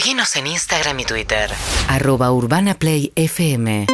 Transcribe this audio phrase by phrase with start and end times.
[0.00, 1.50] Seguinos en Instagram y Twitter.
[1.86, 3.84] Arroba Urbana Play FM.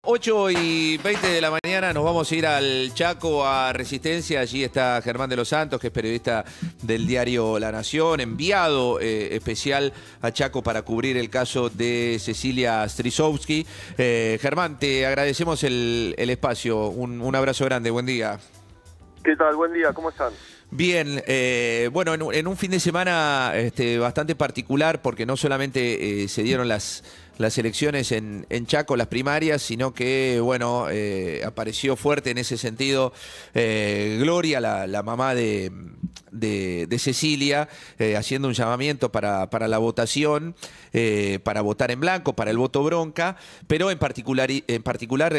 [0.00, 4.40] 8 y 20 de la mañana nos vamos a ir al Chaco a Resistencia.
[4.40, 6.42] Allí está Germán de los Santos, que es periodista
[6.80, 9.92] del diario La Nación, enviado eh, especial
[10.22, 13.66] a Chaco para cubrir el caso de Cecilia Strisowski.
[13.98, 16.86] Eh, Germán, te agradecemos el, el espacio.
[16.86, 18.38] Un, un abrazo grande, buen día.
[19.22, 19.54] ¿Qué tal?
[19.54, 20.32] Buen día, ¿cómo están?
[20.70, 25.36] Bien, eh, bueno, en, un- en un fin de semana este, bastante particular porque no
[25.36, 27.04] solamente eh, se dieron las,
[27.38, 32.56] las elecciones en, en Chaco, las primarias, sino que, bueno, eh, apareció fuerte en ese
[32.56, 33.12] sentido
[33.54, 35.70] eh, Gloria, la, la mamá de,
[36.30, 40.54] de- Cecilia, eh, haciendo un llamamiento para, para la votación,
[40.92, 45.34] eh, para votar en blanco, para el voto bronca, pero en particular, en particular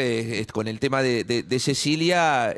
[0.52, 2.54] con el tema de, de- Cecilia,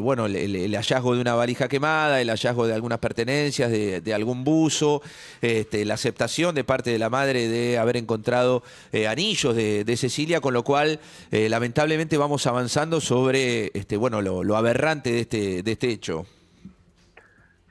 [0.00, 4.44] bueno, el, hallazgo de una valija quemada, el hallazgo de algunas pertenencias, de, de algún
[4.44, 5.02] buzo,
[5.40, 9.96] este, la aceptación de parte de la madre de haber encontrado eh, anillos de, de
[9.96, 15.62] Cecilia, con lo cual eh, lamentablemente vamos avanzando sobre este, bueno, lo, aberrante de este,
[15.62, 16.26] de este hecho.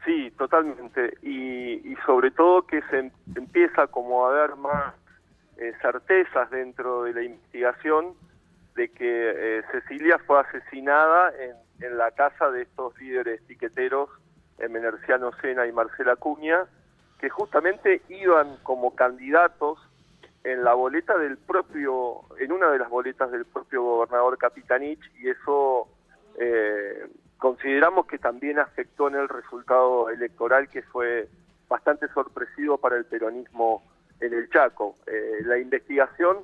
[0.06, 1.14] Sí, totalmente.
[1.22, 4.96] Y, y sobre todo que se em- empieza como a haber más
[5.58, 8.14] eh, certezas dentro de la investigación
[8.76, 14.10] de que eh, Cecilia fue asesinada en, en la casa de estos líderes tiqueteros,
[14.58, 16.66] eh, Menerciano Sena y Marcela Cuña,
[17.20, 19.78] que justamente iban como candidatos
[20.44, 25.30] en la boleta del propio, en una de las boletas del propio gobernador Capitanich, y
[25.30, 25.88] eso
[26.38, 31.28] eh, consideramos que también afectó en el resultado electoral que fue
[31.68, 33.84] bastante sorpresivo para el peronismo
[34.20, 34.96] en el Chaco.
[35.08, 36.38] Eh, la investigación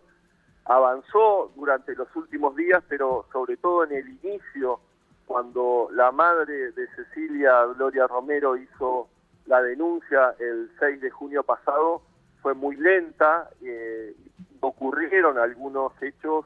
[0.66, 4.80] avanzó durante los últimos días, pero sobre todo en el inicio,
[5.26, 9.10] cuando la madre de Cecilia, Gloria Romero, hizo
[9.46, 12.02] la denuncia el 6 de junio pasado,
[12.42, 14.16] fue muy lenta, eh,
[14.60, 16.46] ocurrieron algunos hechos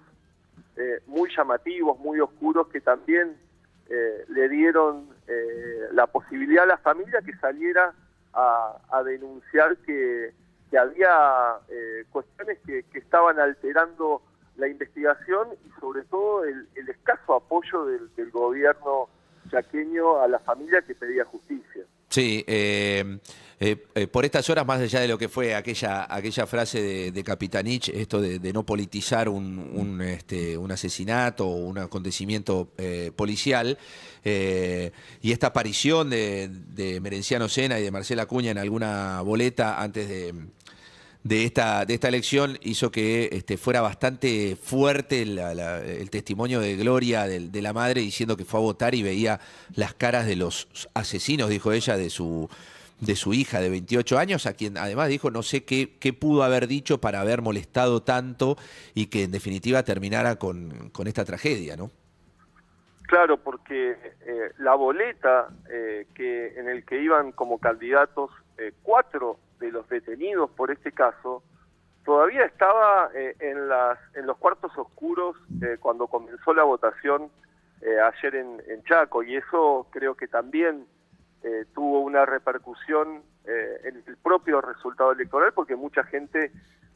[0.78, 3.36] eh, muy llamativos, muy oscuros, que también
[3.94, 7.94] eh, le dieron eh, la posibilidad a la familia que saliera
[8.34, 10.34] a, denunciar que,
[10.78, 14.22] había eh, cuestiones que, estaban alterando
[14.56, 19.10] la investigación y sobre todo el, el escaso apoyo del, del gobierno
[19.50, 21.71] chaqueño a la familia que pedía justicia.
[22.12, 23.20] Sí, eh,
[23.64, 27.24] eh, eh, por estas horas, más allá de lo que fue aquella, aquella frase de,
[27.24, 33.78] Capitanich, esto de, no politizar un, un, este, un asesinato o un acontecimiento eh, policial,
[34.24, 40.10] y esta aparición de, de Merenciano Sena y de Marcela Cuña en alguna boleta antes
[40.10, 40.34] de,
[41.24, 46.60] de esta, de esta elección hizo que este, fuera bastante fuerte la- la- el testimonio
[46.60, 49.40] de Gloria, de, de la madre, diciendo que fue a votar y veía
[49.76, 52.50] las caras de los asesinos, dijo ella, de su,
[53.00, 56.42] de su hija de 28 años, a quien además dijo no sé qué, qué pudo
[56.44, 58.58] haber dicho para haber molestado tanto
[58.96, 61.92] y que en definitiva terminara con, con esta tragedia, ¿no?
[63.04, 63.92] Claro, porque
[64.26, 69.88] eh, la boleta eh, que en el que iban como candidatos eh, cuatro de los
[69.88, 71.42] detenidos por este caso
[72.04, 77.32] todavía estaba eh, en las en los cuartos oscuros eh, cuando comenzó la votación
[77.82, 80.86] eh, ayer en, en Chaco y eso creo que también
[81.44, 86.52] eh, tuvo una repercusión eh, en el propio resultado electoral porque mucha gente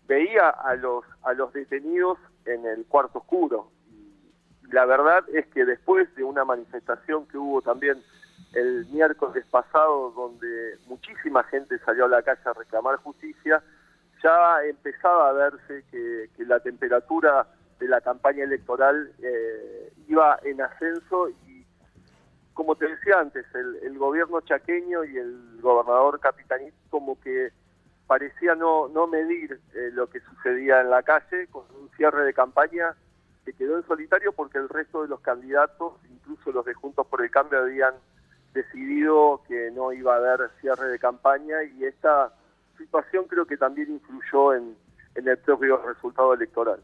[0.08, 3.72] veía a los a los detenidos en el cuarto oscuro.
[4.72, 8.03] La verdad es que después de una manifestación que hubo también
[8.56, 13.62] el miércoles pasado, donde muchísima gente salió a la calle a reclamar justicia,
[14.24, 17.48] ya empezaba a verse que, que la temperatura
[17.80, 21.66] de la campaña electoral eh, iba en ascenso y,
[22.54, 27.52] como te decía antes, el, el gobierno chaqueño y el gobernador capitanís como que
[28.08, 32.34] parecía no, no medir eh, lo que sucedía en la calle con un cierre de
[32.34, 32.96] campaña
[33.44, 37.22] que quedó en solitario porque el resto de los candidatos, incluso los de Juntos por
[37.22, 37.94] el Cambio, habían
[38.56, 42.34] decidido que no iba a haber cierre de campaña y esta
[42.78, 44.76] situación creo que también influyó en,
[45.14, 46.79] en el propio resultado electoral.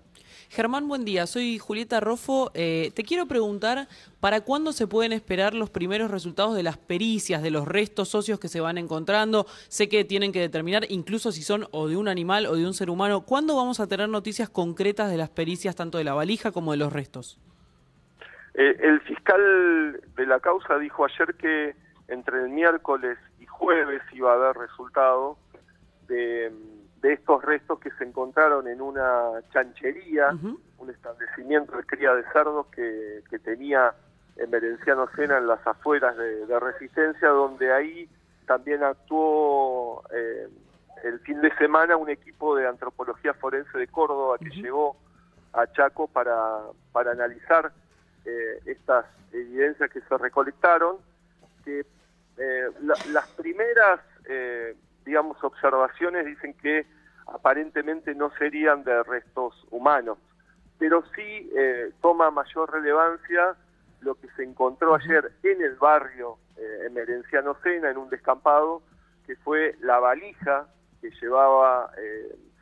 [0.49, 1.27] Germán, buen día.
[1.27, 2.51] Soy Julieta Rofo.
[2.53, 3.87] Eh, te quiero preguntar,
[4.19, 8.37] ¿para cuándo se pueden esperar los primeros resultados de las pericias, de los restos socios
[8.37, 9.45] que se van encontrando?
[9.69, 12.73] Sé que tienen que determinar incluso si son o de un animal o de un
[12.73, 13.21] ser humano.
[13.21, 16.77] ¿Cuándo vamos a tener noticias concretas de las pericias, tanto de la valija como de
[16.77, 17.39] los restos?
[18.53, 21.75] Eh, el fiscal de la causa dijo ayer que
[22.07, 25.37] entre el miércoles y jueves iba a haber resultado
[26.07, 26.51] de,
[27.01, 30.31] de estos restos que se encontraron en una chanchería,
[30.77, 33.93] un establecimiento de cría de cerdos que, que tenía
[34.35, 38.09] en Merenciano Sena en las afueras de, de Resistencia, donde ahí
[38.45, 40.49] también actuó eh,
[41.03, 44.97] el fin de semana un equipo de antropología forense de Córdoba que llegó
[45.53, 46.59] a Chaco para,
[46.91, 47.71] para analizar
[48.25, 50.97] eh, estas evidencias que se recolectaron,
[51.65, 51.85] que
[52.37, 52.63] eh,
[53.05, 54.75] las primeras, eh,
[55.05, 56.85] digamos, observaciones dicen que
[57.27, 60.17] aparentemente no serían de restos humanos,
[60.77, 61.51] pero sí
[62.01, 63.55] toma mayor relevancia
[64.01, 66.37] lo que se encontró ayer en el barrio
[66.85, 68.81] Emerenciano Sena, en un descampado,
[69.27, 70.65] que fue la valija
[70.99, 71.91] que llevaba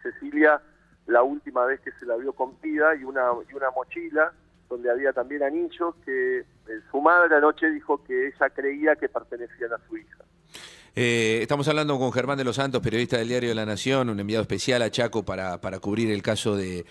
[0.03, 0.61] Cecilia
[1.07, 4.33] la última vez que se la vio con vida y una, y una mochila
[4.69, 6.45] donde había también anillos que eh,
[6.91, 10.17] su madre anoche dijo que ella creía que pertenecían a su hija.
[10.95, 14.19] Eh, estamos hablando con Germán de los Santos, periodista del Diario de la Nación, un
[14.19, 16.85] enviado especial a Chaco para, para cubrir el caso de,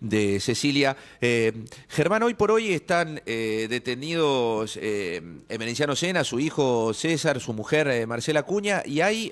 [0.00, 0.96] de Cecilia.
[1.20, 1.52] Eh,
[1.88, 7.88] Germán, hoy por hoy están eh, detenidos eh, Emerenciano Sena, su hijo César, su mujer
[7.88, 9.30] eh, Marcela Cuña, y hay,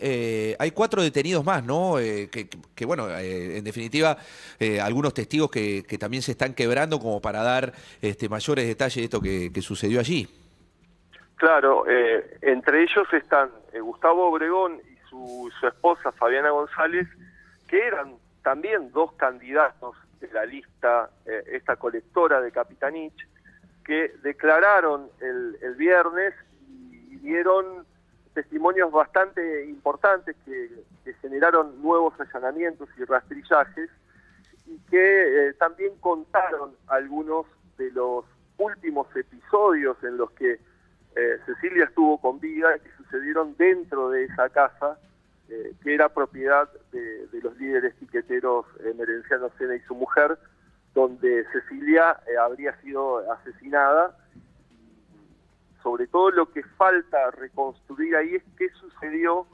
[0.59, 1.97] hay cuatro detenidos más, ¿no?
[1.97, 4.17] Que, bueno, en definitiva,
[4.82, 9.21] algunos testigos que, también se están quebrando como para dar este, mayores detalles de esto
[9.21, 10.29] que, sucedió allí.
[11.37, 11.85] Claro,
[12.41, 13.50] entre ellos están
[13.81, 17.09] Gustavo Obregón y su, su esposa Fabiana González,
[17.67, 23.26] que eran también dos candidatos de la lista, eh, esta colectora de Capitanich,
[23.85, 26.35] que declararon el, el viernes
[26.69, 27.85] y, dieron
[28.35, 30.70] testimonios bastante importantes que,
[31.23, 33.88] generaron nuevos allanamientos y rastrillajes
[34.67, 37.47] y que eh, también contaron algunos
[37.79, 38.26] de los
[38.59, 40.61] últimos episodios en los que
[41.17, 44.99] eh, Cecilia estuvo con vida y que sucedieron dentro de esa casa
[45.50, 50.39] eh, que era propiedad de, los líderes piqueteros eh, Merenciano Sena y su mujer,
[50.95, 54.15] donde Cecilia eh, habría sido asesinada.
[55.83, 59.47] Sobre todo lo que falta reconstruir ahí es qué sucedió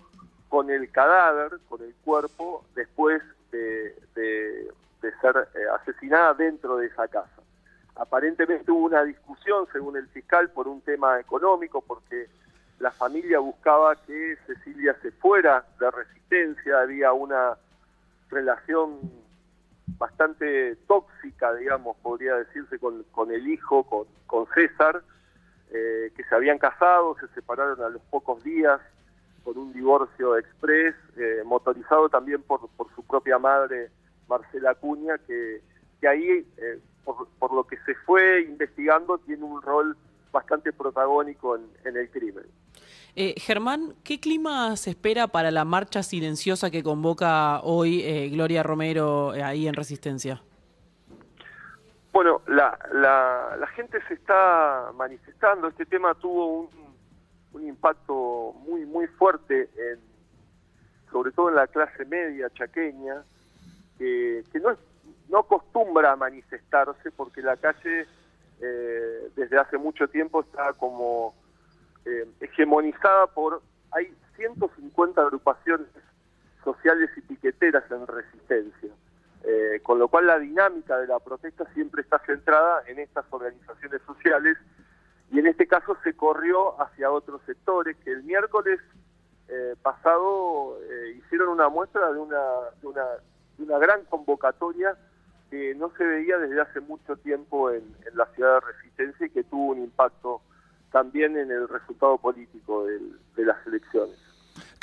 [0.48, 5.48] con el cadáver, con el cuerpo, después de, de ser
[5.80, 7.40] asesinada dentro de esa casa.
[7.94, 12.28] Aparentemente hubo una discusión, según el fiscal, por un tema económico, porque
[12.84, 17.56] la familia buscaba que Cecilia se fuera de resistencia, había una
[18.28, 19.00] relación
[19.96, 25.02] bastante tóxica, digamos, podría decirse, con, con el hijo, con, con César,
[25.70, 28.78] eh, que se habían casado, se separaron a los pocos días
[29.44, 33.88] por un divorcio express, eh, motorizado también por, por su propia madre,
[34.28, 35.62] Marcela Cuña, que,
[36.02, 39.96] que ahí, eh, por, por lo que se fue investigando, tiene un rol
[40.34, 42.44] bastante protagónico en, el crimen.
[43.16, 48.64] Eh, Germán, ¿qué clima se espera para la marcha silenciosa que convoca hoy eh, Gloria
[48.64, 50.42] Romero eh, ahí en Resistencia?
[52.12, 55.68] Bueno, la, la, gente se está manifestando.
[55.68, 56.68] Este tema tuvo un,
[57.52, 60.00] un impacto muy muy fuerte, en,
[61.10, 63.22] sobre todo en la clase media chaqueña,
[63.98, 64.76] que, que no,
[65.28, 68.06] no acostumbra a manifestarse porque la calle
[68.60, 71.34] eh, desde hace mucho tiempo está como
[72.04, 73.62] eh, hegemonizada por,
[73.92, 75.88] hay 150 agrupaciones
[76.62, 78.90] sociales y piqueteras en resistencia,
[79.44, 84.00] eh, con lo cual la dinámica de la protesta siempre está centrada en estas organizaciones
[84.06, 84.56] sociales
[85.30, 88.80] y en este caso se corrió hacia otros sectores que el miércoles
[89.82, 90.78] pasado
[91.16, 92.40] hicieron una muestra de una,
[92.80, 93.04] de una,
[93.58, 94.96] de una gran convocatoria
[95.54, 97.84] que no se veía desde hace mucho tiempo en,
[98.14, 100.40] la ciudad de Resistencia y que tuvo un impacto
[100.94, 104.23] también en el resultado político de las elecciones.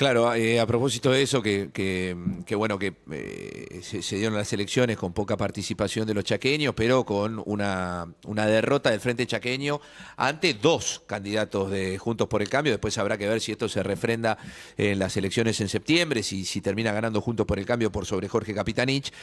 [0.01, 4.98] Claro, eh, a propósito de eso, que, que, bueno, que eh, se, dieron las elecciones
[4.98, 9.79] con poca participación de los chaqueños, pero con una, una derrota del Frente Chaqueño
[10.17, 12.74] ante dos candidatos de Juntos por el Cambio.
[12.74, 14.39] Después habrá que ver si esto se refrenda
[14.75, 18.27] en las elecciones en septiembre, si, si termina ganando Juntos por el Cambio por sobre
[18.27, 19.13] Jorge Capitanich.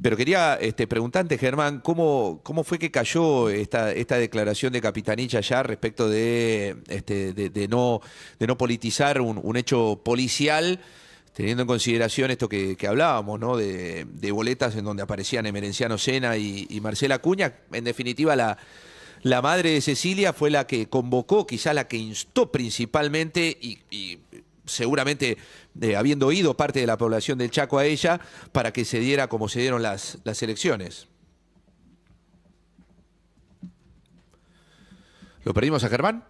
[0.00, 5.34] Pero quería este, preguntarte, Germán, ¿cómo, cómo fue que cayó esta, esta declaración de Capitanich
[5.34, 8.00] allá respecto de, este, de, no,
[8.38, 10.19] de no politizar un, un hecho político?
[11.32, 13.56] Teniendo en consideración esto que, hablábamos, ¿no?
[13.56, 17.54] De, boletas en donde aparecían Emerenciano Sena y, Marcela Cuña.
[17.72, 23.56] En definitiva, la, madre de Cecilia fue la que convocó, quizá la que instó principalmente
[23.60, 24.18] y,
[24.66, 25.36] seguramente
[25.80, 28.20] eh, habiendo oído parte de la población del Chaco a ella,
[28.52, 31.08] para que se diera como se dieron las, las elecciones.
[35.44, 36.24] ¿Lo perdimos a Germán?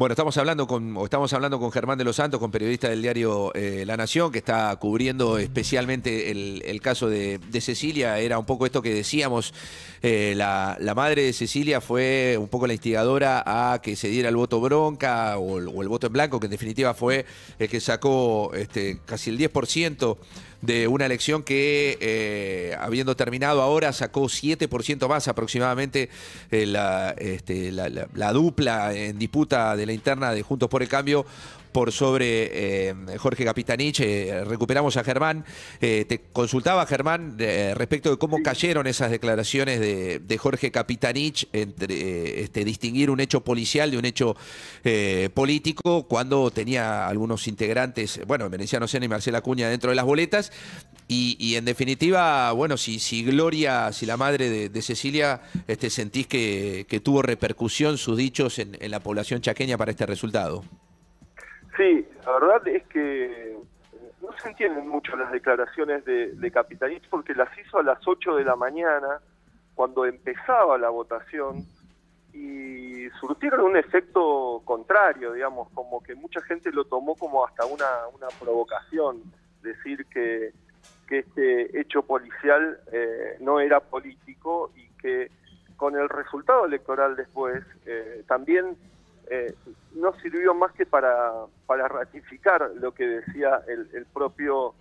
[0.00, 3.52] Bueno, estamos hablando con, estamos hablando con Germán de los Santos, con periodista del diario
[3.54, 8.18] eh, La Nación, que está cubriendo especialmente el, caso de, Cecilia.
[8.18, 9.52] Era un poco esto que decíamos.
[10.00, 14.36] eh, la, madre de Cecilia fue un poco la instigadora a que se diera el
[14.36, 17.26] voto bronca o el voto en blanco, que en definitiva fue
[17.58, 20.16] el que sacó este, casi el 10%
[20.62, 26.10] de una elección que, eh, habiendo terminado ahora, sacó 7% más aproximadamente
[26.50, 30.82] eh, la, este, la- la- la dupla en disputa de la interna de Juntos por
[30.82, 31.24] el Cambio
[31.72, 34.00] por sobre eh, Jorge Capitanich.
[34.00, 35.44] Eh, recuperamos a Germán.
[35.80, 42.40] Eh, te consultaba, Germán, eh, respecto de cómo cayeron esas declaraciones de, Jorge Capitanich entre
[42.40, 44.36] este, distinguir un hecho policial de un hecho
[45.34, 50.50] político cuando tenía algunos integrantes, bueno, Veneciano Sena y Marcela Cuña dentro de las boletas.
[51.08, 56.86] Y, en definitiva, bueno, si, si Gloria, si la madre de, Cecilia, este, sentís que,
[56.88, 60.64] que tuvo repercusión sus dichos en, en la población chaqueña para este resultado.
[61.80, 63.56] Sí, la verdad es que
[64.20, 68.36] no se entienden mucho las declaraciones de, de Capitanich porque las hizo a las 8
[68.36, 69.22] de la mañana,
[69.74, 71.64] cuando empezaba la votación,
[72.34, 78.08] y surtieron un efecto contrario, digamos, como que mucha gente lo tomó como hasta una,
[78.14, 79.22] una provocación,
[79.62, 80.52] decir que,
[81.08, 85.30] que este hecho policial eh, no era político y que
[85.78, 88.76] con el resultado electoral después eh, también
[89.30, 89.54] eh,
[89.94, 91.32] no sirvió más que para,
[91.66, 94.74] para ratificar lo que decía el, el propio,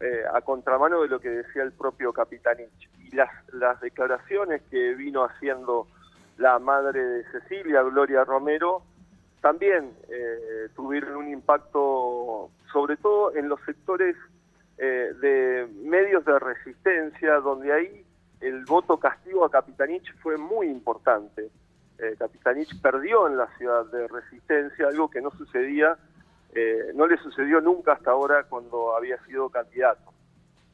[0.00, 2.90] eh, a contramano de lo que decía el propio Capitanich.
[3.02, 5.88] Y las, las declaraciones que vino haciendo
[6.36, 8.82] la madre de Cecilia, Gloria Romero,
[9.40, 14.16] también eh, tuvieron un impacto, sobre todo en los sectores
[14.78, 18.04] eh, de medios de resistencia, donde ahí
[18.40, 21.50] el voto castigo a Capitanich fue muy importante.
[21.98, 25.96] Eh, Capitanich perdió en la ciudad de Resistencia, algo que no sucedía,
[26.54, 30.12] eh, no le sucedió nunca hasta ahora cuando había sido candidato.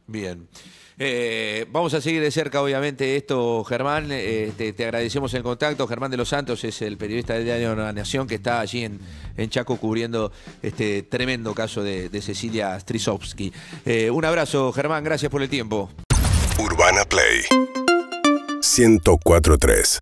[0.06, 0.48] Bien.
[1.02, 4.08] Eh, vamos a seguir de cerca, obviamente, esto, Germán.
[4.10, 5.86] Eh, te, te agradecemos el contacto.
[5.86, 9.00] Germán de los Santos es el periodista del diario La Nación que está allí en,
[9.36, 13.50] en Chaco cubriendo este tremendo caso de, de Cecilia Strisovsky.
[13.86, 15.02] Eh, un abrazo, Germán.
[15.02, 15.88] Gracias por el tiempo.
[16.58, 17.44] Urbana Play
[18.60, 20.00] 1043